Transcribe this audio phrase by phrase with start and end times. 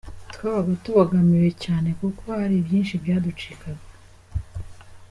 [0.33, 3.85] Twabaga tubogamiwe cyane kuko hari byinshi byaducikaga.